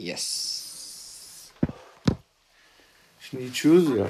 Yes. 0.00 1.50
Şimdi 3.20 3.44
içiyoruz 3.44 3.88
ya. 3.88 4.06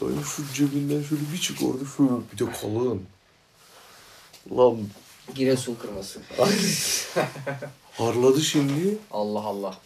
Dayı 0.00 0.24
şu 0.24 0.42
cebinden 0.54 1.02
şöyle 1.02 1.22
bir 1.32 1.38
çık 1.38 1.62
orada 1.62 1.84
şöyle 1.96 2.10
bir 2.32 2.38
de 2.38 2.52
kalın. 2.52 3.02
Lan 4.56 4.78
Giresun 5.34 5.74
kırması. 5.74 6.20
harladı 7.92 8.40
şimdi. 8.40 8.98
Allah 9.10 9.40
Allah. 9.40 9.78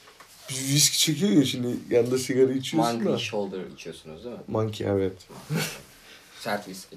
Biz 0.51 0.75
viski 0.75 0.99
çekiyor 0.99 1.31
ya 1.31 1.45
şimdi 1.45 1.77
yanında 1.91 2.19
sigara 2.19 2.53
içiyorsun 2.53 3.01
da. 3.01 3.05
Monkey 3.05 3.25
shoulder 3.25 3.61
içiyorsunuz 3.75 4.25
değil 4.25 4.37
mi? 4.37 4.43
Monkey 4.49 4.87
evet. 4.87 5.13
Sert 6.41 6.69
viski. 6.69 6.97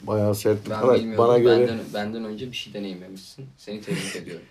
Bayağı 0.00 0.34
sert. 0.34 0.70
Ben 0.70 0.82
bana, 0.82 0.94
bilmiyorum. 0.94 1.28
bana 1.28 1.38
göre. 1.38 1.60
Benden, 1.68 1.80
benden 1.94 2.24
önce 2.24 2.52
bir 2.52 2.56
şey 2.56 2.74
deneyimlemişsin. 2.74 3.46
Seni 3.58 3.82
tebrik 3.82 4.16
ediyorum. 4.16 4.44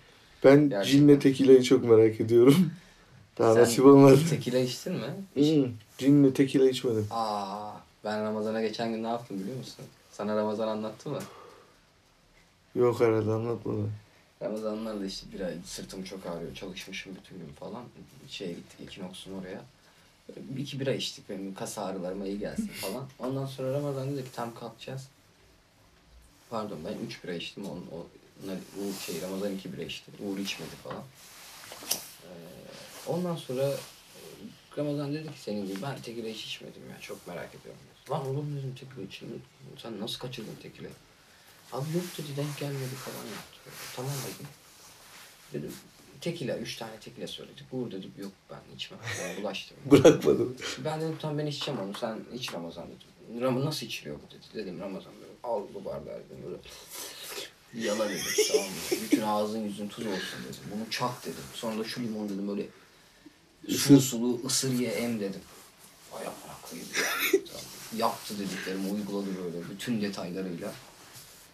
Ben 0.44 0.68
Gerçekten. 0.68 0.98
cinle 0.98 1.18
tekilayı 1.18 1.62
çok 1.62 1.84
merak 1.84 2.20
ediyorum. 2.20 2.70
Daha 3.38 3.54
Sen 3.54 3.62
nasip 3.62 3.84
olmadı. 3.84 4.18
Tekila 4.30 4.58
içtin 4.58 4.92
mi? 4.92 5.06
Hmm, 5.34 5.72
cinle 5.98 6.32
tekila 6.34 6.68
içmedim. 6.68 7.06
Aa, 7.10 7.70
ben 8.04 8.22
Ramazan'a 8.24 8.62
geçen 8.62 8.92
gün 8.92 9.02
ne 9.02 9.08
yaptım 9.08 9.40
biliyor 9.40 9.56
musun? 9.56 9.84
Sana 10.12 10.36
Ramazan 10.36 10.68
anlattı 10.68 11.08
mı? 11.10 11.18
Yok 12.74 13.00
herhalde 13.00 13.30
anlatmadı. 13.30 13.78
Ramazanlarda 14.42 15.04
işte 15.06 15.26
bir 15.32 15.40
ay 15.40 15.54
sırtım 15.64 16.04
çok 16.04 16.26
ağrıyor. 16.26 16.54
Çalışmışım 16.54 17.12
bütün 17.16 17.38
gün 17.46 17.52
falan. 17.60 17.82
Şeye 18.28 18.52
gittik 18.52 18.80
Ekinox'un 18.82 19.32
oraya. 19.40 19.60
Bir 20.36 20.62
iki 20.62 20.80
bira 20.80 20.92
içtik 20.92 21.28
benim 21.30 21.54
kas 21.54 21.78
ağrılarıma 21.78 22.26
iyi 22.26 22.38
gelsin 22.38 22.66
falan. 22.80 23.06
Ondan 23.18 23.46
sonra 23.46 23.72
Ramazan 23.72 24.12
dedi 24.12 24.24
ki 24.24 24.32
tam 24.36 24.54
kalkacağız. 24.54 25.08
Pardon 26.50 26.78
ben 26.84 27.06
üç 27.06 27.24
bira 27.24 27.32
içtim. 27.34 27.64
On, 27.66 27.76
o, 27.76 28.06
Uğur 28.46 29.00
şey 29.06 29.22
Ramazan 29.22 29.54
iki 29.54 29.72
bira 29.72 29.82
içti. 29.82 30.10
Uğur 30.24 30.38
içmedi 30.38 30.76
falan. 30.84 31.02
Ee, 32.24 32.28
ondan 33.06 33.36
sonra 33.36 33.62
e, 33.62 34.20
Ramazan 34.78 35.14
dedi 35.14 35.26
ki 35.26 35.40
senin 35.40 35.66
gibi 35.66 35.82
ben 35.82 36.02
tekile 36.02 36.32
hiç 36.32 36.44
içmedim 36.44 36.90
ya 36.90 37.00
çok 37.00 37.26
merak 37.26 37.54
ediyorum. 37.54 37.80
Lan 38.10 38.26
oğlum 38.26 38.56
dedim 38.56 38.74
tekile 38.80 39.06
içeyim. 39.06 39.42
Sen 39.82 40.00
nasıl 40.00 40.18
kaçırdın 40.18 40.56
tekile? 40.62 40.88
Abi 41.72 41.86
yok 41.94 42.04
dedi 42.18 42.36
denk 42.36 42.58
gelmedi 42.58 42.94
falan 42.94 43.26
yaptı. 43.26 43.58
Böyle. 43.66 43.76
Tamam 43.96 44.12
dedim. 44.26 44.46
Dedim 45.52 45.72
tekila, 46.20 46.58
üç 46.58 46.76
tane 46.76 47.00
tekila 47.00 47.26
söyledik. 47.26 47.66
Uğur 47.72 47.90
dedi 47.90 48.08
yok 48.18 48.32
ben 48.50 48.74
içmem. 48.76 49.00
Bana 49.22 49.42
bulaştı. 49.42 49.74
Bırakmadım. 49.90 50.56
ben 50.84 51.00
dedim 51.00 51.16
tamam 51.20 51.38
ben 51.38 51.46
içeceğim 51.46 51.80
onu 51.80 51.94
sen 51.94 52.18
iç 52.34 52.54
Ramazan 52.54 52.86
dedim. 52.86 53.42
Ram 53.42 53.64
nasıl 53.64 53.86
içiliyor 53.86 54.16
bu 54.16 54.30
dedi. 54.30 54.46
Dedim 54.54 54.80
Ramazan 54.80 55.12
böyle 55.20 55.32
al 55.42 55.62
bu 55.74 55.84
bardağı 55.84 56.18
dedim 56.18 56.42
böyle. 56.46 56.56
Yala 57.74 58.08
dedim 58.08 58.22
tamam 58.52 58.66
mı? 58.66 58.72
Bütün 59.02 59.22
ağzın 59.22 59.64
yüzün 59.64 59.88
tuz 59.88 60.06
olsun 60.06 60.38
dedim. 60.48 60.60
Bunu 60.74 60.90
çak 60.90 61.22
dedim. 61.22 61.44
Sonra 61.54 61.78
da 61.78 61.84
şu 61.84 62.00
limon 62.02 62.28
dedim 62.28 62.48
böyle 62.48 62.66
sulu 63.76 64.00
sulu 64.00 64.40
ısır 64.46 64.72
ye 64.72 64.90
em 64.90 65.20
dedim. 65.20 65.40
Ay 66.12 66.22
amına. 66.22 66.82
Yaptı 67.96 68.34
dediklerimi 68.38 68.90
uyguladı 68.90 69.26
böyle 69.44 69.70
bütün 69.70 70.02
detaylarıyla. 70.02 70.72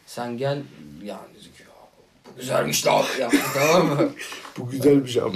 Sen 0.06 0.38
gel 0.38 0.62
yani 1.02 1.34
dedik 1.34 1.60
ya 1.60 1.66
bu 2.26 2.40
güzelmiş 2.40 2.86
lan 2.86 3.04
yaptı 3.20 3.38
tamam 3.54 3.86
mı? 3.86 4.12
Bu 4.58 4.70
güzel 4.70 5.04
bir 5.04 5.10
şey 5.10 5.22
ama. 5.22 5.34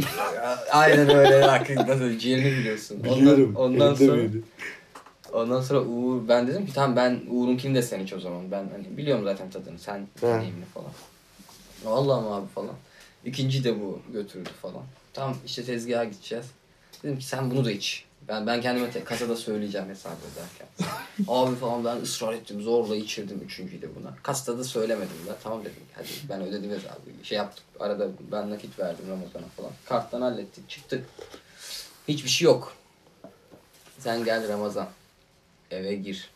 Aynen 0.70 1.10
öyle 1.10 1.40
hakkında 1.42 2.18
ciğerini 2.18 2.58
biliyorsun. 2.58 3.04
Biliyorum. 3.04 3.56
Ondan, 3.56 3.80
ondan 3.80 3.94
sonra 3.94 4.16
miydi? 4.16 4.42
Ondan 5.32 5.60
sonra 5.60 5.80
Uğur 5.80 6.28
ben 6.28 6.46
dedim 6.46 6.66
ki 6.66 6.72
tamam 6.74 6.96
ben 6.96 7.20
Uğur'unkini 7.30 7.74
de 7.74 7.82
sen 7.82 8.00
iç 8.00 8.12
o 8.12 8.20
zaman. 8.20 8.50
Ben 8.50 8.68
hani 8.72 8.96
biliyorum 8.96 9.24
zaten 9.24 9.50
tadını 9.50 9.78
sen 9.78 10.06
deneyimli 10.22 10.64
falan. 10.64 10.90
Vallahi 11.84 12.22
mi 12.24 12.28
abi 12.30 12.46
falan. 12.48 12.74
İkinci 13.24 13.64
de 13.64 13.80
bu 13.80 14.00
götürdü 14.12 14.50
falan. 14.62 14.82
Tamam 15.12 15.36
işte 15.46 15.64
tezgaha 15.64 16.04
gideceğiz. 16.04 16.46
Dedim 17.02 17.18
ki 17.18 17.24
sen 17.26 17.50
bunu 17.50 17.64
da 17.64 17.70
iç. 17.70 18.04
Ben 18.28 18.46
ben 18.46 18.60
kendime 18.60 18.90
te- 18.90 19.04
kasada 19.04 19.36
söyleyeceğim 19.36 19.88
hesap 19.88 20.12
ederken. 20.32 20.68
Abi 21.28 21.56
falan 21.56 21.84
ben 21.84 21.96
ısrar 21.96 22.32
ettim. 22.32 22.62
Zorla 22.62 22.96
içirdim 22.96 23.40
üçüncüyü 23.44 23.82
de 23.82 23.86
buna. 23.96 24.14
Kasada 24.22 24.58
da 24.58 24.64
söylemedim 24.64 25.16
ben. 25.28 25.34
Tamam 25.42 25.60
dedim. 25.60 25.72
Hadi 25.94 26.08
ben 26.28 26.40
ödedim 26.42 26.70
hesabı. 26.70 27.00
Şey 27.24 27.38
yaptık. 27.38 27.64
Arada 27.80 28.08
ben 28.32 28.50
nakit 28.50 28.78
verdim 28.78 29.04
Ramazan'a 29.10 29.48
falan. 29.56 29.70
Karttan 29.84 30.20
hallettik. 30.20 30.68
Çıktık. 30.68 31.06
Hiçbir 32.08 32.28
şey 32.30 32.44
yok. 32.46 32.72
Sen 33.98 34.24
gel 34.24 34.48
Ramazan. 34.48 34.88
Eve 35.70 35.94
gir. 35.94 36.30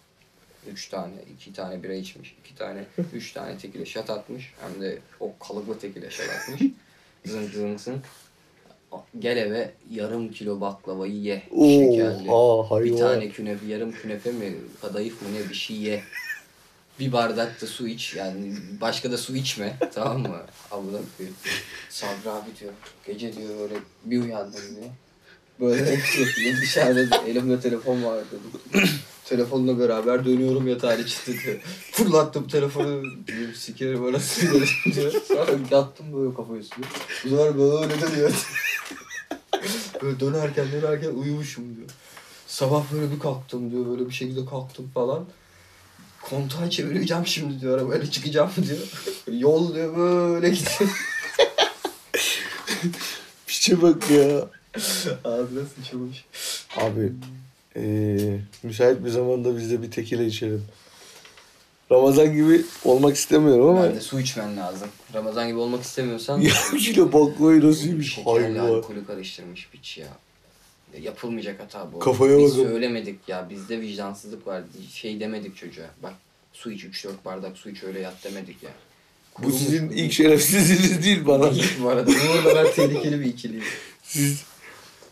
Üç 0.73 0.89
tane, 0.89 1.13
iki 1.35 1.53
tane 1.53 1.83
bira 1.83 1.95
içmiş. 1.95 2.37
iki 2.45 2.55
tane, 2.55 2.85
üç 3.13 3.33
tane 3.33 3.59
tekile 3.59 3.87
şat 3.87 4.11
atmış. 4.11 4.53
Hem 4.61 4.83
de 4.83 4.99
o 5.21 5.39
kalıplı 5.39 5.79
tekile 5.79 6.11
şat 6.11 6.29
atmış. 6.29 6.63
Zınk 7.27 7.55
zınk 7.55 7.81
zınk. 7.81 8.05
Gel 9.19 9.37
eve 9.37 9.71
yarım 9.91 10.33
kilo 10.33 10.61
baklavayı 10.61 11.21
ye. 11.21 11.43
Şekerli. 11.51 12.31
Oha 12.31 12.71
hayvan. 12.71 12.93
Bir 12.93 12.99
tane 12.99 13.29
künefe, 13.29 13.67
yarım 13.67 13.93
künefe 13.93 14.33
mi, 14.33 14.55
kadayıf 14.81 15.23
mı 15.23 15.29
ne 15.35 15.49
bir 15.51 15.55
şey 15.55 15.77
ye. 15.77 16.03
Bir 17.01 17.13
bardak 17.13 17.63
da 17.63 17.67
su 17.67 17.89
iç. 17.89 18.15
Yani 18.15 18.55
başka 18.81 19.13
da 19.13 19.19
su 19.19 19.37
içme. 19.37 19.77
tamam 19.95 20.21
mı? 20.21 20.41
Abla 20.71 20.99
koyayım. 21.17 21.37
Sabri 21.91 22.31
abi 22.31 22.51
diyor. 22.61 22.73
Gece 23.07 23.37
diyor 23.37 23.59
böyle 23.59 23.75
bir 24.05 24.23
uyandım 24.23 24.77
diyor. 24.77 24.91
Böyle. 25.61 25.99
Dışarıda 26.61 27.23
elimde 27.27 27.61
telefon 27.61 28.05
vardı. 28.05 28.27
Telefonla 29.25 29.79
beraber 29.79 30.25
dönüyorum 30.25 30.69
yatağın 30.69 31.05
içinde 31.05 31.39
diyor. 31.43 31.61
Fırlattım 31.93 32.49
telefonu. 32.49 33.03
Diyor, 33.27 33.53
sikerim 33.55 34.05
orası 34.05 34.41
diyor. 34.95 35.13
Sonra 35.29 35.53
yattım 35.71 36.07
böyle 36.13 36.35
kafa 36.35 36.57
üstüne. 36.57 36.85
Bu 37.25 37.29
sefer 37.29 37.59
böyle 37.59 38.01
dönüyor. 38.01 38.33
böyle 40.03 40.21
dönerken 40.21 40.67
dönerken 40.73 41.11
uyumuşum 41.11 41.77
diyor. 41.77 41.89
Sabah 42.47 42.85
böyle 42.93 43.13
bir 43.13 43.19
kalktım 43.19 43.71
diyor. 43.71 43.87
Böyle 43.87 44.09
bir 44.09 44.15
şekilde 44.15 44.47
kalktım 44.47 44.91
falan. 44.95 45.25
Kontağı 46.23 46.71
çevireceğim 46.71 47.27
şimdi 47.27 47.61
diyor. 47.61 47.79
Arabayla 47.79 48.11
çıkacağım 48.11 48.51
diyor. 48.57 48.79
Yol 49.41 49.75
diyor 49.75 49.97
böyle 49.97 50.49
gidiyor. 50.49 50.91
Piçe 53.47 53.83
bak 53.83 54.11
ya. 54.11 54.49
Abi 55.25 55.55
nasıl 55.55 55.83
çalmış. 55.91 56.25
Abi 56.77 57.13
eee 57.77 58.41
müsait 58.63 59.05
bir 59.05 59.11
zamanda 59.11 59.57
biz 59.57 59.71
de 59.71 59.83
bir 59.83 59.91
tekile 59.91 60.27
içelim. 60.27 60.65
Ramazan 61.91 62.33
gibi 62.35 62.63
olmak 62.85 63.17
istemiyorum 63.17 63.69
ama 63.69 63.83
Ben 63.85 63.95
de 63.97 64.01
su 64.01 64.21
içmen 64.21 64.57
lazım. 64.57 64.89
Ramazan 65.15 65.49
gibi 65.49 65.59
olmak 65.59 65.83
istemiyorsan 65.83 66.41
yarım 66.41 66.79
kilo 66.79 67.13
baklayı 67.13 67.67
nasıl 67.71 67.87
yemiş 67.89 68.15
şekerli 68.15 68.59
hayvan. 68.59 68.75
alkolü 68.75 69.07
karıştırmış 69.07 69.69
piç 69.73 69.99
ya. 69.99 70.07
Ya 70.95 71.01
Yapılmayacak 71.03 71.61
hata 71.61 71.93
bu. 71.93 71.99
Kafaya 71.99 72.39
Biz 72.39 72.59
bakın. 72.59 72.71
söylemedik 72.71 73.19
ya. 73.29 73.47
Bizde 73.51 73.81
vicdansızlık 73.81 74.47
var. 74.47 74.63
Şey 74.93 75.21
demedik 75.21 75.57
çocuğa. 75.57 75.87
Bak 76.03 76.15
su 76.53 76.73
iç 76.73 76.85
3-4 76.85 77.09
bardak 77.25 77.57
su 77.59 77.71
iç 77.71 77.83
öyle 77.83 78.01
yat 78.01 78.25
demedik 78.25 78.63
ya. 78.63 78.71
Bu 79.39 79.53
sizin 79.53 79.91
ilk 79.91 80.13
şerefsizliğiniz 80.13 81.05
değil 81.05 81.27
bana. 81.27 81.51
bu 81.83 81.89
arada. 81.89 82.11
Bu 82.11 82.33
arada 82.51 82.65
ben 82.65 82.73
tehlikeli 82.75 83.21
bir 83.21 83.25
ikiliyim. 83.25 83.65
Siz 84.03 84.43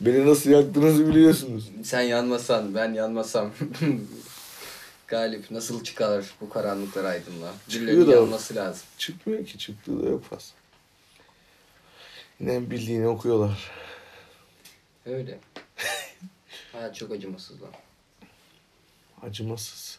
beni 0.00 0.27
nasıl 0.27 0.50
yaktığınızı 0.50 1.09
biliyorsunuz. 1.09 1.71
Sen 1.84 2.00
yanmasan, 2.00 2.75
ben 2.75 2.93
yanmasam. 2.94 3.50
Galip 5.06 5.50
nasıl 5.50 5.84
çıkar 5.84 6.25
bu 6.41 6.49
karanlıklar 6.49 7.05
aydınlığa? 7.05 7.53
Çıkıyor 7.69 7.87
Birilerinin 7.87 8.12
da. 8.12 8.15
yanması 8.16 8.55
lazım. 8.55 8.83
Çıkmıyor 8.99 9.47
ki 9.47 9.59
çıktığı 9.59 10.03
da 10.03 10.09
yok 10.09 10.25
fazla. 10.25 10.55
Ne 12.41 12.71
bildiğini 12.71 13.09
okuyorlar. 13.09 13.71
Öyle. 15.06 15.39
Hayat 16.72 16.97
çok 16.97 17.12
acımasız 17.12 17.62
lan. 17.62 17.71
Acımasız. 19.22 19.99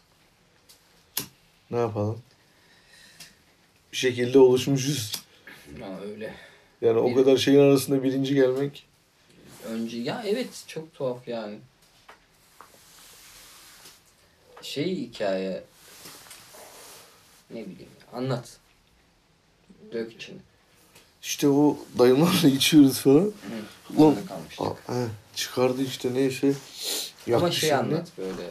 Ne 1.70 1.78
yapalım? 1.78 2.22
Bir 3.92 3.96
şekilde 3.96 4.38
oluşmuşuz. 4.38 5.12
Ha, 5.80 5.86
öyle. 6.06 6.34
Yani 6.80 6.98
o 6.98 7.10
Bir- 7.10 7.14
kadar 7.14 7.36
şeyin 7.36 7.58
arasında 7.58 8.02
birinci 8.02 8.34
gelmek. 8.34 8.86
Önce 9.68 9.96
ya 9.98 10.22
evet 10.26 10.64
çok 10.66 10.94
tuhaf 10.94 11.28
yani. 11.28 11.58
Şey 14.62 14.96
hikaye 14.96 15.64
ne 17.50 17.60
bileyim 17.60 17.90
anlat. 18.12 18.56
Dök 19.92 20.12
içine. 20.12 20.36
İşte 21.22 21.48
o 21.48 21.76
dayımlarla 21.98 22.48
içiyoruz 22.48 22.98
falan. 23.00 23.20
Hı. 23.24 23.32
Ulan. 23.96 24.16
Aa, 24.58 24.94
he, 24.94 25.06
çıkardı 25.34 25.82
işte 25.82 26.14
neyse. 26.14 26.46
Ama 27.26 27.36
Yaktı 27.44 27.52
şey 27.56 27.74
anlat 27.74 28.08
böyle. 28.18 28.50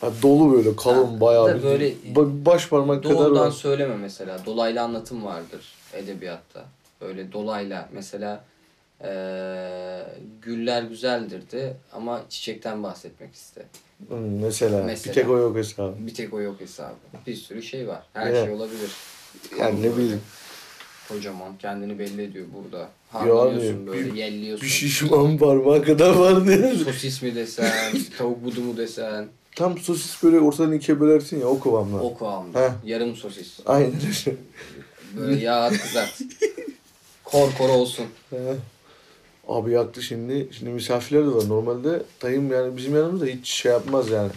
Ha, 0.00 0.10
dolu 0.22 0.52
böyle 0.52 0.76
kalın 0.76 1.14
Ha, 1.14 1.20
bayağı 1.20 1.58
bir. 1.58 1.62
böyle- 1.62 1.88
Ba- 1.90 2.44
baş 2.46 2.68
parmak 2.68 3.02
kadar 3.02 3.30
var. 3.30 3.50
söyleme 3.50 3.96
mesela. 3.96 4.46
Dolaylı 4.46 4.82
anlatım 4.82 5.24
vardır 5.24 5.74
edebiyatta. 5.92 6.64
Böyle 7.00 7.32
dolayla 7.32 7.88
mesela 7.92 8.44
eee, 9.04 10.04
güller 10.42 10.82
güzeldirdi 10.82 11.76
ama 11.92 12.22
çiçekten 12.28 12.82
bahsetmek 12.82 13.34
iste. 13.34 13.62
Hı, 14.08 14.14
mesela. 14.16 14.82
Mesela. 14.84 15.14
Bir 15.14 15.20
tek 15.20 15.30
o 15.30 15.38
yok 15.38 15.56
hesabı. 15.56 15.94
Bir 16.06 16.14
tek 16.14 16.34
o 16.34 16.40
yok 16.40 16.60
hesabı. 16.60 16.94
Bir 17.26 17.34
sürü 17.36 17.62
şey 17.62 17.88
var. 17.88 18.02
Her 18.12 18.26
Evet. 18.26 18.44
şey 18.44 18.54
olabilir. 18.54 18.90
Yani 19.60 19.82
ne 19.82 19.96
bileyim. 19.96 20.20
Kocaman. 21.08 21.58
Kendini 21.58 21.98
belli 21.98 22.22
ediyor 22.22 22.46
burada. 22.54 22.88
Harmanıyorsun 23.10 23.86
böyle 23.86 24.04
bir- 24.04 24.14
yelliyorsun. 24.14 24.64
Bir 24.66 24.70
şişman 24.72 25.38
parmağı 25.38 25.82
kadar 25.84 26.14
vardı 26.14 26.50
yani. 26.52 26.78
Sosis 26.78 27.22
mi 27.22 27.34
desen, 27.34 27.72
tavuk 28.18 28.44
budu 28.44 28.60
mu 28.60 28.76
desen. 28.76 29.28
Tam 29.56 29.78
sosis 29.78 30.22
böyle 30.22 30.40
ortadan 30.40 30.72
ikiye 30.72 31.00
bölersin 31.00 31.40
ya 31.40 31.46
o 31.46 31.60
kıvamda. 31.60 31.96
O 32.02 32.18
kıvamda. 32.18 32.60
Heh. 32.64 32.70
Yarım 32.84 33.16
sosis. 33.16 33.60
Aynen 33.66 33.92
öyle. 34.26 34.36
Böyle 35.16 35.40
yağ 35.44 35.68
kızart. 35.70 36.18
kor 37.24 37.52
kor 37.58 37.68
olsun. 37.68 38.06
Abi 39.48 39.72
yaktı 39.72 40.02
şimdi. 40.02 40.48
Şimdi 40.52 40.70
misafirler 40.70 41.22
de 41.26 41.34
var. 41.34 41.48
Normalde 41.48 42.02
dayım 42.22 42.52
yani 42.52 42.76
bizim 42.76 42.96
yanımızda 42.96 43.26
hiç 43.26 43.48
şey 43.48 43.72
yapmaz 43.72 44.10
yani. 44.10 44.30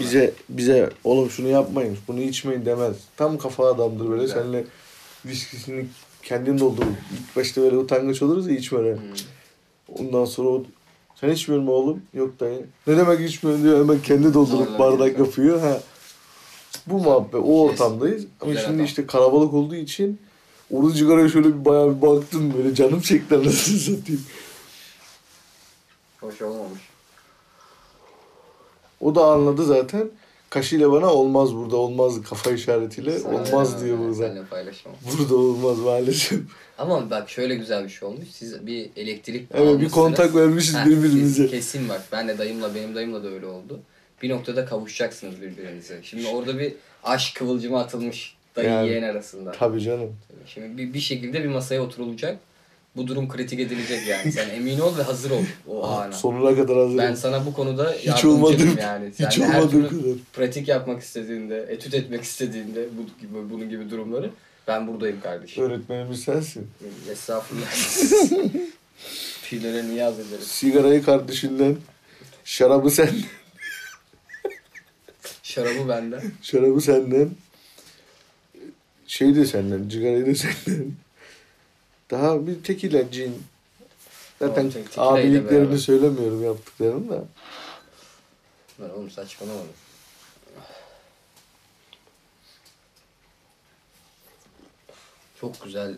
Bize 0.00 0.32
bize 0.48 0.90
oğlum 1.04 1.30
şunu 1.30 1.48
yapmayın, 1.48 1.98
bunu 2.08 2.20
içmeyin 2.20 2.66
demez. 2.66 2.96
Tam 3.16 3.38
kafa 3.38 3.66
adamdır 3.66 4.10
böyle. 4.10 4.22
Güzel. 4.22 4.42
Seninle 4.42 4.64
viskisini 5.24 5.86
kendin 6.22 6.58
doldurur. 6.58 6.86
İlk 6.86 7.36
başta 7.36 7.62
böyle 7.62 7.76
utangaç 7.76 8.22
oluruz 8.22 8.46
ya 8.48 8.54
içmene. 8.54 8.92
Hmm. 8.92 9.00
Ondan 9.98 10.24
sonra 10.24 10.48
o 10.48 10.64
sen 11.14 11.30
içmiyor 11.30 11.62
mu 11.62 11.72
oğlum? 11.72 12.02
Yok 12.14 12.40
dayı. 12.40 12.66
Ne 12.86 12.96
demek 12.96 13.20
içmiyorsun 13.30 13.64
diyor. 13.64 13.80
Hemen 13.80 14.02
kendi 14.02 14.34
doldurup 14.34 14.78
bardak 14.78 15.18
yapıyor. 15.18 15.60
Ha. 15.60 15.80
Bu 16.86 16.98
muhabbet. 16.98 17.34
O 17.34 17.62
ortamdayız. 17.62 18.26
Ama 18.40 18.56
şimdi 18.56 18.82
işte 18.82 19.06
kalabalık 19.06 19.54
olduğu 19.54 19.74
için 19.74 20.18
orada 20.70 20.94
sigaraya 20.94 21.28
şöyle 21.28 21.48
bir 21.48 21.64
bayağı 21.64 21.96
bir 21.96 22.02
baktım. 22.02 22.54
Böyle 22.58 22.74
canım 22.74 23.00
çekti 23.00 23.34
anasını 23.34 23.78
satayım. 23.78 24.22
Hoş 26.20 26.42
olmamış. 26.42 26.80
O 29.00 29.14
da 29.14 29.24
anladı 29.26 29.64
zaten. 29.64 30.10
Kaşıyla 30.50 30.92
bana 30.92 31.06
olmaz 31.14 31.54
burada 31.54 31.76
olmaz 31.76 32.14
kafa 32.28 32.50
işaretiyle 32.50 33.18
Sana 33.18 33.34
olmaz 33.34 33.84
diyor 33.84 33.98
burada. 33.98 34.14
Seninle 34.14 34.44
paylaşamam. 34.44 34.98
Burada 35.18 35.36
olmaz 35.36 35.78
maalesef. 35.78 36.40
Ama 36.78 37.10
bak 37.10 37.30
şöyle 37.30 37.54
güzel 37.54 37.84
bir 37.84 37.88
şey 37.88 38.08
olmuş. 38.08 38.28
Siz 38.32 38.66
bir 38.66 38.90
elektrik 38.96 39.48
Evet 39.50 39.60
bir 39.62 39.66
almışsınız. 39.66 39.92
kontak 39.92 40.34
vermişiz 40.34 40.74
Heh, 40.76 40.86
birbirimize. 40.86 41.42
kes- 41.42 41.50
Kesin 41.50 41.88
bak. 41.88 42.02
Ben 42.12 42.28
de 42.28 42.38
dayımla 42.38 42.74
benim 42.74 42.94
dayımla 42.94 43.24
da 43.24 43.28
öyle 43.28 43.46
oldu. 43.46 43.80
Bir 44.22 44.30
noktada 44.30 44.64
kavuşacaksınız 44.66 45.40
birbirinize. 45.42 46.00
Şimdi 46.02 46.28
orada 46.28 46.58
bir 46.58 46.72
aşk 47.04 47.36
kıvılcımı 47.36 47.78
atılmış 47.80 48.33
dayı 48.56 48.68
Yani, 48.68 48.88
yeğen 48.88 49.02
arasında. 49.02 49.52
Tabii 49.52 49.80
canım. 49.80 50.16
Şimdi 50.46 50.78
bir, 50.78 50.94
bir 50.94 51.00
şekilde 51.00 51.44
bir 51.44 51.48
masaya 51.48 51.80
oturulacak. 51.80 52.38
Bu 52.96 53.06
durum 53.06 53.28
kritik 53.28 53.60
edilecek 53.60 54.06
yani. 54.08 54.32
Sen 54.32 54.48
emin 54.54 54.80
ol 54.80 54.98
ve 54.98 55.02
hazır 55.02 55.30
ol 55.30 55.42
o 55.68 55.84
ana. 55.86 56.12
Sonuna 56.12 56.56
kadar 56.56 56.76
hazırım. 56.76 56.98
Ben 56.98 57.14
sana 57.14 57.46
bu 57.46 57.54
konuda 57.54 57.92
hiç 57.92 58.24
olmadığım, 58.24 58.78
yani. 58.80 59.12
Sen 59.12 59.26
hiç 59.26 59.34
türlü 59.34 59.52
kadar. 59.52 60.14
pratik 60.32 60.68
yapmak 60.68 61.02
istediğinde, 61.02 61.66
etüt 61.68 61.94
etmek 61.94 62.22
istediğinde 62.22 62.88
bu 62.98 63.20
gibi 63.20 63.50
bunun 63.50 63.70
gibi 63.70 63.90
durumları 63.90 64.30
ben 64.68 64.86
buradayım 64.86 65.20
kardeşim. 65.20 65.64
Öğretmenimiz 65.64 66.20
sensin. 66.20 66.68
Estağfurullah. 67.10 67.66
Tüylere 69.42 69.88
niyaz 69.88 70.20
ederiz. 70.20 70.46
Sigarayı 70.46 71.02
kardeşinden, 71.02 71.76
şarabı 72.44 72.90
senden, 72.90 73.14
Şarabı 75.42 75.88
benden. 75.88 76.22
şarabı 76.42 76.80
senden, 76.80 77.30
şey 79.06 79.36
de 79.36 79.44
senden, 79.46 79.88
cigarayı 79.88 80.26
da 80.26 80.34
senden. 80.64 80.92
Daha 82.10 82.46
bir 82.46 82.62
tekile, 82.62 83.06
cin. 83.12 83.42
Zaten 84.38 84.66
O 84.66 84.70
tek- 84.70 84.84
tekileyle 84.84 85.10
abiliklerini 85.38 85.78
söylemiyorum 85.78 86.44
yaptıklarını 86.44 87.10
da. 87.10 87.24
Lan 88.80 88.94
oğlum 88.94 89.10
saçmalama. 89.10 89.60
Çok 95.40 95.64
güzel 95.64 95.96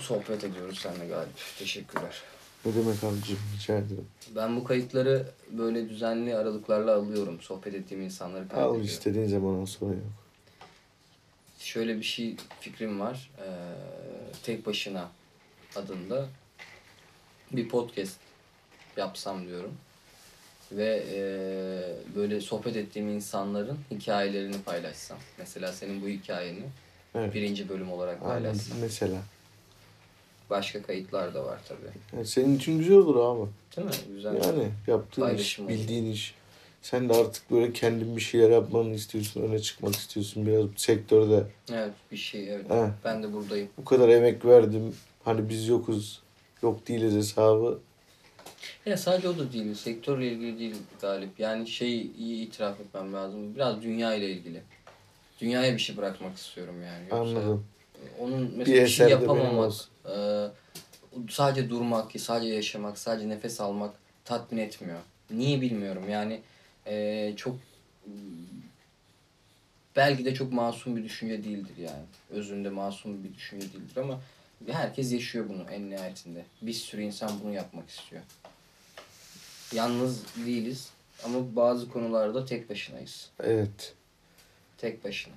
sohbet 0.00 0.44
ediyoruz 0.44 0.78
seninle 0.78 1.06
Galip. 1.06 1.32
Teşekkürler. 1.58 2.22
Ne 2.64 2.74
demek 2.74 3.04
abicim, 3.04 3.38
rica 3.56 3.74
ederim. 3.78 4.06
Ben 4.36 4.56
bu 4.56 4.64
kayıtları 4.64 5.26
böyle 5.50 5.88
düzenli 5.88 6.36
aralıklarla 6.36 6.94
alıyorum. 6.94 7.40
Sohbet 7.40 7.74
ettiğim 7.74 8.02
insanları 8.02 8.44
Al 8.44 8.48
kaydediyorum. 8.48 8.82
istediğin 8.82 9.28
zaman 9.28 9.64
sonra 9.64 9.92
yok. 9.94 10.02
Şöyle 11.64 11.96
bir 11.98 12.02
şey 12.02 12.36
fikrim 12.60 13.00
var. 13.00 13.30
Ee, 13.38 13.44
tek 14.42 14.66
başına 14.66 15.08
adında 15.76 16.26
bir 17.52 17.68
podcast 17.68 18.16
yapsam 18.96 19.46
diyorum. 19.46 19.74
Ve 20.72 21.04
ee, 21.12 22.16
böyle 22.16 22.40
sohbet 22.40 22.76
ettiğim 22.76 23.08
insanların 23.08 23.78
hikayelerini 23.90 24.62
paylaşsam. 24.62 25.18
Mesela 25.38 25.72
senin 25.72 26.02
bu 26.02 26.08
hikayeni 26.08 26.62
Evet. 27.14 27.34
birinci 27.34 27.68
bölüm 27.68 27.92
olarak 27.92 28.22
Aynen 28.22 28.32
paylaşsam. 28.42 28.78
mesela. 28.80 29.22
Başka 30.50 30.82
kayıtlar 30.82 31.34
da 31.34 31.44
var 31.44 31.60
tabii. 31.68 32.16
Yani 32.16 32.26
senin 32.26 32.56
için 32.56 32.78
güzel 32.78 32.96
olur 32.96 33.16
abi. 33.16 33.50
Değil 33.76 33.86
mi? 33.88 34.14
Güzel. 34.14 34.34
Yani 34.34 34.68
yaptığın 34.86 35.34
iş, 35.34 35.58
bildiğin 35.58 36.12
iş. 36.12 36.34
Sen 36.84 37.08
de 37.08 37.14
artık 37.14 37.50
böyle 37.50 37.72
kendin 37.72 38.16
bir 38.16 38.20
şeyler 38.20 38.50
yapmanı 38.50 38.94
istiyorsun, 38.94 39.42
öne 39.42 39.58
çıkmak 39.58 39.96
istiyorsun 39.96 40.46
biraz 40.46 40.66
sektörde. 40.76 41.44
Evet 41.72 41.92
bir 42.12 42.16
şey 42.16 42.54
evet. 42.54 42.70
He. 42.70 42.90
Ben 43.04 43.22
de 43.22 43.32
buradayım. 43.32 43.68
Bu 43.78 43.84
kadar 43.84 44.08
emek 44.08 44.44
verdim, 44.44 44.96
hani 45.24 45.48
biz 45.48 45.68
yokuz, 45.68 46.22
yok 46.62 46.88
değiliz 46.88 47.14
hesabı. 47.14 47.78
Ya 48.86 48.96
sadece 48.96 49.28
o 49.28 49.38
da 49.38 49.52
değil. 49.52 49.74
Sektörle 49.74 50.32
ilgili 50.32 50.58
değil 50.58 50.76
Galip. 51.00 51.40
Yani 51.40 51.68
şey 51.68 52.10
iyi 52.18 52.46
itiraf 52.46 52.80
etmem 52.80 53.12
lazım. 53.12 53.54
Biraz 53.54 53.82
dünya 53.82 54.14
ile 54.14 54.30
ilgili. 54.30 54.62
Dünyaya 55.40 55.72
bir 55.72 55.78
şey 55.78 55.96
bırakmak 55.96 56.36
istiyorum 56.36 56.76
yani. 56.82 57.02
Yoksa 57.02 57.16
Anladım. 57.16 57.66
Onun 58.20 58.52
Bir 58.52 58.56
mesela 58.56 58.84
bir, 58.84 58.88
şey 58.88 59.06
de 59.06 59.10
benim 59.10 59.20
yapamamak, 59.20 59.72
e, 60.06 60.16
sadece 61.30 61.70
durmak, 61.70 62.20
sadece 62.20 62.54
yaşamak, 62.54 62.98
sadece 62.98 63.28
nefes 63.28 63.60
almak 63.60 63.94
tatmin 64.24 64.58
etmiyor. 64.58 64.98
Niye 65.30 65.60
bilmiyorum. 65.60 66.02
Yani 66.10 66.40
e, 66.86 67.32
çok 67.36 67.56
belki 69.96 70.24
de 70.24 70.34
çok 70.34 70.52
masum 70.52 70.96
bir 70.96 71.04
düşünce 71.04 71.44
değildir 71.44 71.76
yani. 71.76 72.04
Özünde 72.30 72.70
masum 72.70 73.24
bir 73.24 73.34
düşünce 73.34 73.72
değildir 73.72 73.96
ama 73.96 74.20
herkes 74.72 75.12
yaşıyor 75.12 75.48
bunu 75.48 75.70
en 75.70 75.90
nihayetinde. 75.90 76.44
Bir 76.62 76.72
sürü 76.72 77.02
insan 77.02 77.30
bunu 77.44 77.52
yapmak 77.52 77.90
istiyor. 77.90 78.22
Yalnız 79.72 80.22
değiliz 80.46 80.90
ama 81.24 81.56
bazı 81.56 81.90
konularda 81.90 82.44
tek 82.44 82.70
başınayız. 82.70 83.30
Evet. 83.40 83.94
Tek 84.78 85.04
başına. 85.04 85.34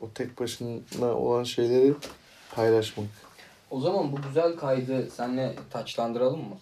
O 0.00 0.10
tek 0.10 0.40
başına 0.40 1.06
olan 1.06 1.44
şeyleri 1.44 1.94
paylaşmak. 2.50 3.06
O 3.70 3.80
zaman 3.80 4.12
bu 4.12 4.22
güzel 4.22 4.56
kaydı 4.56 5.10
senle 5.10 5.54
taçlandıralım 5.70 6.48
mı? 6.48 6.58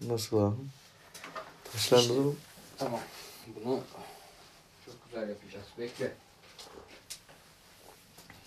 Nasıl 0.00 0.38
abi? 0.38 0.56
Taşlandıralım. 1.72 2.36
Tamam. 2.78 3.00
Bunu 3.46 3.80
çok 4.86 4.94
güzel 5.06 5.28
yapacağız. 5.28 5.66
Bekle. 5.78 6.12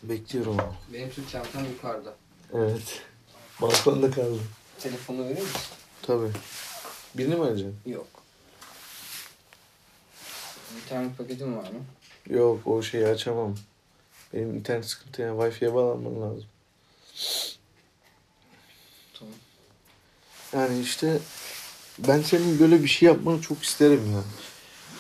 Bekliyorum 0.04 0.60
abi. 0.60 0.76
Benim 0.94 1.12
sırt 1.12 1.30
çantam 1.30 1.66
yukarıda. 1.66 2.16
Evet. 2.54 3.02
Balkonda 3.62 4.12
kaldı. 4.12 4.40
Telefonu 4.80 5.24
verir 5.26 5.42
misin? 5.42 5.60
Tabii. 6.02 6.32
Birini 7.16 7.36
mi 7.36 7.42
alacaksın? 7.42 7.76
Yok. 7.86 8.08
İnternet 10.76 11.18
paketin 11.18 11.58
var 11.58 11.70
mı? 11.72 11.86
Yok 12.30 12.68
o 12.68 12.82
şeyi 12.82 13.08
açamam. 13.08 13.56
Benim 14.34 14.56
internet 14.56 14.86
sıkıntı 14.86 15.22
yani 15.22 15.38
Wi-Fi'ye 15.42 15.74
bağlanmam 15.74 16.22
lazım. 16.22 16.46
Tamam. 19.20 19.34
Yani 20.54 20.82
işte 20.82 21.20
ben 22.08 22.22
senin 22.22 22.60
böyle 22.60 22.84
bir 22.84 22.88
şey 22.88 23.08
yapmanı 23.08 23.42
çok 23.42 23.64
isterim 23.64 24.12
ya. 24.14 24.22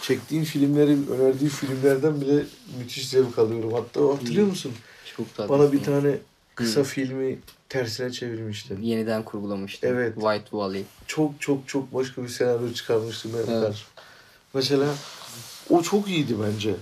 Çektiğin 0.01 0.43
filmleri, 0.43 0.97
önerdiği 1.11 1.49
filmlerden 1.49 2.21
bile 2.21 2.43
müthiş 2.79 3.09
zevk 3.09 3.39
alıyorum. 3.39 3.73
Hatta 3.73 4.13
hatırlıyor 4.13 4.47
musun? 4.47 4.71
Çok 5.17 5.35
tatlı. 5.35 5.49
Bana 5.49 5.71
bir 5.71 5.83
tane 5.83 6.17
kısa 6.55 6.83
filmi 6.83 7.39
tersine 7.69 8.11
çevirmiştin. 8.11 8.81
Yeniden 8.81 9.23
kurgulamıştım. 9.23 9.89
Evet. 9.93 10.13
White 10.15 10.45
Valley. 10.51 10.83
Çok 11.07 11.41
çok 11.41 11.67
çok 11.67 11.93
başka 11.93 12.23
bir 12.23 12.29
senaryo 12.29 12.73
çıkarmıştım 12.73 13.31
Evet. 13.47 13.75
Mesela 14.53 14.87
o 15.69 15.81
çok 15.81 16.07
iyiydi 16.07 16.35
bence. 16.43 16.75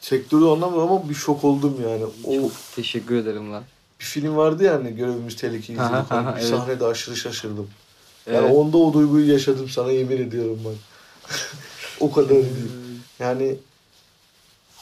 Sektörü 0.00 0.44
anlamıyorum 0.44 0.92
ama 0.92 1.08
bir 1.08 1.14
şok 1.14 1.44
oldum 1.44 1.76
yani. 1.82 2.04
O 2.24 2.50
Teşekkür 2.76 3.16
ederim 3.16 3.52
lan. 3.52 3.62
bir 4.00 4.04
film 4.04 4.36
vardı 4.36 4.64
ya 4.64 4.74
hani 4.74 4.96
görevimiz 4.96 5.36
tehlikeli 5.36 5.78
bir 5.78 6.42
sahnede 6.42 6.84
aşırı 6.84 7.16
şaşırdım. 7.16 7.70
Yani 8.26 8.36
Evet. 8.46 8.56
onda 8.56 8.78
o 8.78 8.92
duyguyu 8.92 9.32
yaşadım 9.32 9.68
sana 9.68 9.90
yemin 9.92 10.16
ediyorum 10.28 10.58
bak. 10.64 10.74
o 12.00 12.12
kadar 12.12 12.30
değil. 12.30 12.70
Yani 13.18 13.56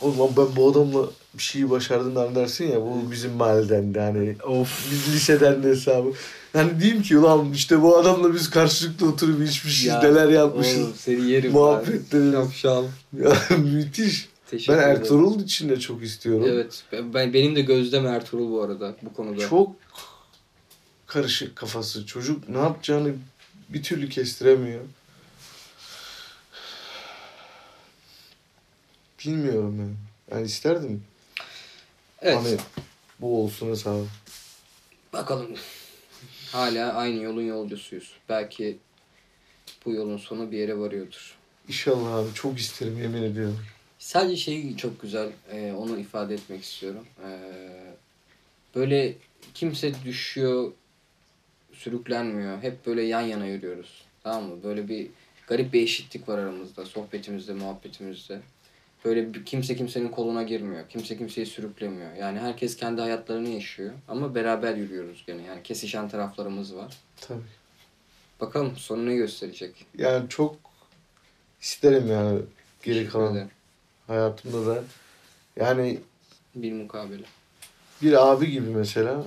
o 0.03 0.11
zaman 0.11 0.29
ben 0.37 0.57
bu 0.57 0.71
adamla 0.71 1.07
bir 1.35 1.43
şeyi 1.43 1.71
başardım 1.71 2.17
hani 2.17 2.35
dersin 2.35 2.73
ya 2.73 2.81
bu 2.81 3.11
bizim 3.11 3.33
mahalleden 3.33 3.95
de 3.95 4.01
hani 4.01 4.37
Of. 4.47 4.89
biz 4.91 5.15
liseden 5.15 5.63
de 5.63 5.69
hesabı. 5.69 6.13
Yani 6.55 6.81
diyeyim 6.81 7.03
ki 7.03 7.19
ulan 7.19 7.53
işte 7.53 7.83
bu 7.83 7.97
adamla 7.99 8.35
biz 8.35 8.51
karşılıklı 8.51 9.09
oturup 9.09 9.49
içmişiz 9.49 9.85
Ya, 9.87 10.01
neler 10.03 10.29
yapmışız. 10.29 10.79
Oğlum 10.79 10.93
seni 10.97 11.31
yerim. 11.31 11.53
Muhabbetleri. 11.53 12.33
Şapşal. 12.33 12.85
Ya 13.21 13.33
müthiş. 13.59 14.29
Teşekkür 14.51 14.73
Ben 14.73 14.79
ederim. 14.79 14.97
Ertuğrul 15.01 15.41
için 15.41 15.69
de 15.69 15.81
çok 15.81 16.03
istiyorum. 16.03 16.47
Evet. 16.49 16.83
Ben, 16.93 17.15
ben- 17.15 17.33
benim 17.35 17.57
de 17.57 17.61
gözlem 17.61 18.07
Ertuğrul 18.07 18.51
bu 18.53 18.63
arada 18.63 18.97
bu 19.03 19.13
konuda. 19.15 19.49
Çok 19.49 19.71
karışık 21.07 21.57
kafası. 21.57 22.07
Çocuk 22.07 22.49
ne 22.49 22.59
yapacağını 22.59 23.13
bir 23.75 23.83
türlü 23.83 24.09
kestiremiyor. 24.09 24.81
Bilmiyorum 29.25 29.79
yani. 29.81 29.95
Yani 30.31 30.47
isterdim. 30.47 31.05
Evet. 32.23 32.37
Hani 32.37 32.57
bu 33.21 33.45
olsun 33.45 33.71
hesabı. 33.71 34.07
Bakalım. 35.13 35.57
Hala 36.53 36.93
aynı 36.93 37.23
yolun 37.23 37.43
yolcusuyuz. 37.43 38.13
Belki 38.29 38.79
bu 39.85 39.93
yolun 39.93 40.17
sonu 40.17 40.53
bir 40.53 40.59
yere 40.59 40.79
varıyordur. 40.79 41.37
İnşallah 41.69 42.15
abi 42.15 42.35
çok 42.35 42.59
isterim 42.59 42.99
yemin 43.03 43.23
ediyorum. 43.23 43.65
Sadece 43.99 44.37
şey 44.37 44.77
çok 44.77 45.03
güzel, 45.03 45.29
e, 45.53 45.73
onu 45.73 45.99
ifade 45.99 46.35
etmek 46.35 46.63
istiyorum. 46.63 47.07
E, 47.27 47.31
böyle 48.75 49.15
kimse 49.55 49.93
düşüyor, 50.05 50.73
sürüklenmiyor. 51.83 52.63
Hep 52.63 52.87
böyle 52.87 53.03
yan 53.03 53.21
yana 53.21 53.47
yürüyoruz. 53.47 54.03
Tamam 54.23 54.45
mı? 54.45 54.63
Böyle 54.63 54.89
bir 54.89 55.07
garip 55.47 55.73
bir 55.73 55.83
eşitlik 55.83 56.29
var 56.29 56.39
aramızda, 56.39 56.87
sohbetimizde, 56.87 57.53
muhabbetimizde. 57.53 58.41
Böyle 59.05 59.35
bir, 59.35 59.45
kimse 59.45 59.77
kimsenin 59.77 60.09
koluna 60.09 60.43
girmiyor. 60.43 60.89
Kimse 60.89 61.19
kimseyi 61.19 61.47
sürüklemiyor. 61.47 62.15
Yani 62.15 62.39
herkes 62.39 62.77
kendi 62.77 63.01
hayatlarını 63.01 63.49
yaşıyor. 63.49 63.93
Ama 64.09 64.35
beraber 64.35 64.75
yürüyoruz 64.77 65.25
gene. 65.27 65.43
Yani 65.43 65.63
kesişen 65.63 66.09
taraflarımız 66.09 66.75
var. 66.77 66.95
Tabii. 67.21 67.41
Bakalım 68.41 68.77
sonu 68.77 69.07
ne 69.07 69.15
gösterecek? 69.15 69.87
Yani 69.99 70.29
çok 70.29 70.57
isterim 71.61 72.07
yani 72.11 72.41
geri 72.83 73.09
kalan 73.09 73.33
ederim. 73.35 73.51
hayatımda 74.07 74.67
da. 74.67 74.85
Yani 75.57 75.99
Bir 76.55 76.73
mukabele. 76.73 77.25
bir 78.03 78.27
abi 78.33 78.51
gibi 78.51 78.69
mesela. 78.71 79.25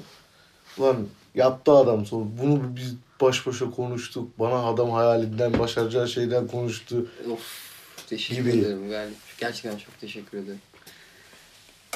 Lan 0.79 1.07
yaptı 1.35 1.71
adam 1.71 2.05
sonra. 2.05 2.25
Bunu 2.41 2.75
biz 2.75 2.93
baş 3.21 3.47
başa 3.47 3.71
konuştuk. 3.71 4.39
Bana 4.39 4.65
adam 4.67 4.89
hayalinden, 4.91 5.59
başaracağı 5.59 6.07
şeyden 6.07 6.47
konuştu. 6.47 7.05
Of 7.31 7.39
teşekkür 8.07 8.43
Gibi. 8.43 8.57
ederim 8.57 8.89
Galip. 8.89 9.15
Gerçekten 9.37 9.77
çok 9.77 9.99
teşekkür 10.01 10.37
ederim. 10.37 10.61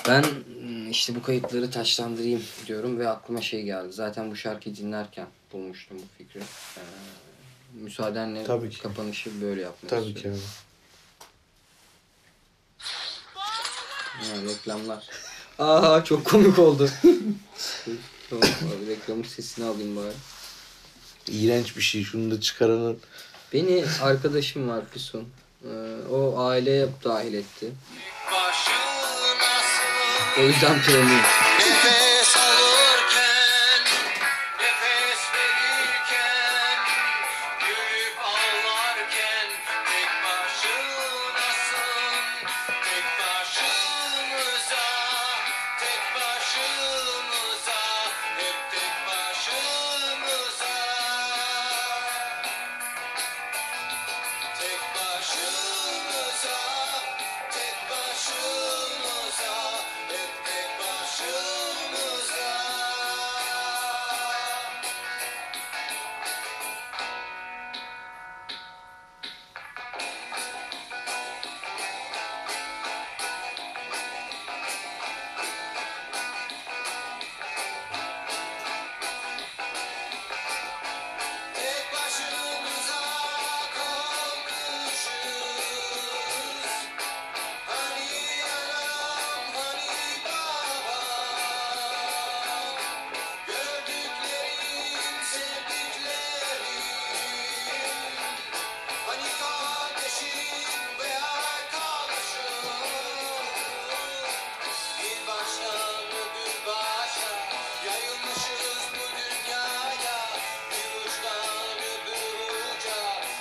Ben 0.07 0.25
mm, 0.63 0.89
işte 0.91 1.15
bu 1.15 1.21
kayıtları 1.21 1.71
taşlandırayım 1.71 2.43
diyorum 2.67 2.99
ve 2.99 3.09
aklıma 3.09 3.41
şey 3.41 3.63
geldi. 3.63 3.93
Zaten 3.93 4.31
bu 4.31 4.35
şarkıyı 4.35 4.75
dinlerken 4.75 5.27
bulmuştum 5.53 5.97
bu 5.97 6.17
fikri. 6.17 6.39
Ee, 6.39 6.81
müsaadenle 7.73 8.43
Tabii 8.43 8.69
ki. 8.69 8.81
kapanışı 8.81 9.41
böyle 9.41 9.61
yapmak 9.61 9.89
Tabii 9.89 10.03
ki 10.05 10.09
istiyorum. 10.15 10.41
abi. 13.35 13.39
Ha, 14.25 14.41
reklamlar. 14.49 15.07
Aa 15.59 16.03
çok 16.03 16.25
komik 16.25 16.59
oldu. 16.59 16.89
tamam 18.29 18.43
abi 18.43 18.87
reklamın 18.91 19.23
sesini 19.23 19.65
alayım 19.65 19.95
bari. 19.95 20.13
İğrenç 21.27 21.77
bir 21.77 21.81
şey. 21.81 22.03
Şunu 22.03 22.31
da 22.31 22.41
çıkaranın. 22.41 22.99
Beni 23.53 23.85
arkadaşım 24.01 24.69
var 24.69 24.83
Füsun. 24.91 25.29
Ee, 25.65 25.67
o 26.11 26.39
aileye 26.39 26.87
dahil 27.03 27.33
etti. 27.33 27.71
O 30.39 30.41
yüzden 30.41 30.81
premium. 30.81 31.48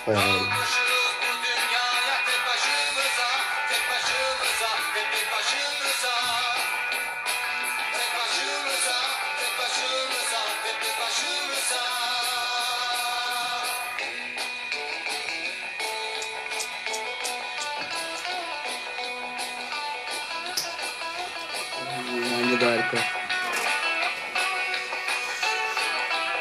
Tek 0.09 0.17
başımıza. 11.01 11.83
Bence 22.41 22.61
de 22.61 22.65
harika. 22.65 22.99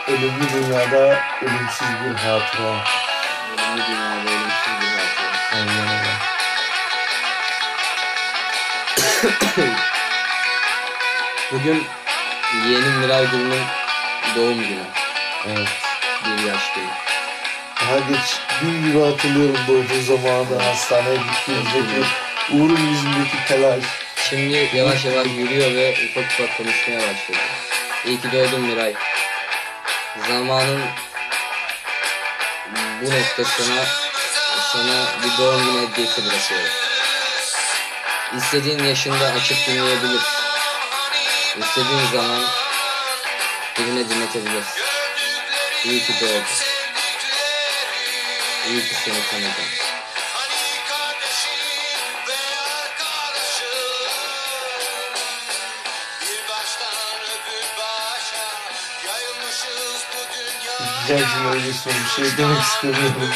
Ölümlü 0.07 0.49
dünyada 0.53 1.19
ölümsüz 1.41 1.87
bir 2.03 2.15
hatıra. 2.15 2.96
Ölümlü 3.77 3.87
dünyada 3.87 4.29
ölümsüz 4.31 4.73
bir 4.81 4.87
hatıra. 4.97 5.29
Aynen 5.53 5.87
öyle. 5.93 6.13
Bugün 11.51 11.83
yeğenim 12.65 12.99
Miray 12.99 13.25
Gül'ün 13.31 13.63
doğum 14.35 14.59
günü. 14.59 14.83
Evet. 15.47 15.67
Bir 16.25 16.43
yaştayım. 16.43 16.89
Daha 17.81 17.99
geç 17.99 18.39
gün 18.61 18.83
gibi 18.83 18.99
hatırlıyorum 18.99 19.57
doğduğu 19.67 20.01
zamanı 20.01 20.63
hastaneye 20.63 21.15
gittiğimizdeki 21.15 22.07
Uğur'un 22.51 22.87
yüzündeki 22.87 23.45
telaş. 23.47 23.83
Şimdi 24.29 24.69
yavaş 24.73 25.05
yavaş 25.05 25.27
yürüyor 25.27 25.71
ve 25.75 25.91
ufak 25.91 26.31
ufak 26.31 26.57
konuşmaya 26.57 26.99
başladı. 26.99 27.37
İyi 28.05 28.21
ki 28.21 28.31
doğdun 28.31 28.61
Miray. 28.61 28.93
Zamanın 30.27 30.81
bu 33.01 33.05
noktasına 33.05 33.85
sana 34.73 35.05
bir 35.23 35.37
doğum 35.37 35.65
günü 35.65 35.87
hediyesi 35.87 36.25
bırakıyorum. 36.25 36.71
İstediğin 38.37 38.83
yaşında 38.83 39.25
açıp 39.25 39.57
dinleyebilirsin. 39.67 40.37
İstediğin 41.59 42.05
zaman 42.13 42.43
birine 43.79 44.09
dinletebilirsin. 44.09 44.83
İyi 45.85 46.03
ki 46.03 46.13
doğdun. 46.21 46.43
İyi 48.69 48.81
ki 48.81 48.95
seni 49.05 49.25
tanıdım. 49.31 49.86
Güzelcim 61.07 61.51
öyle 61.53 61.73
son 61.73 61.93
bir 61.93 62.09
şey 62.09 62.37
demek 62.37 62.61
istemiyorum. 62.61 63.31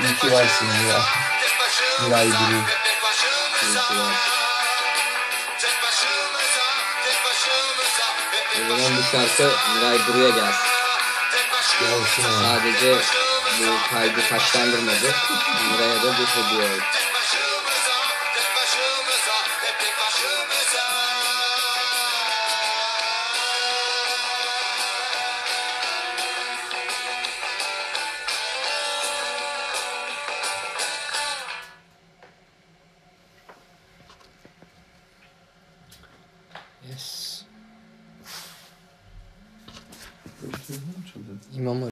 İyi 0.00 0.16
ki 0.16 0.32
varsın 0.32 0.66
ya. 0.66 1.00
Miray 2.02 2.28
başımıza 3.02 3.82
İyi 8.58 8.78
ki 8.78 8.96
bu 8.98 9.02
şarkı 9.12 9.52
Miray 9.74 9.98
buraya 10.08 10.28
gelsin. 10.28 10.70
Gelsin. 11.80 12.22
Sadece 12.42 12.96
bu 13.60 13.94
kaydı 13.94 14.20
taşlandırmadı. 14.28 15.14
Buraya 15.72 16.02
da 16.02 16.18
bir 16.18 16.26
hediye 16.26 16.72
oldu. 16.72 16.82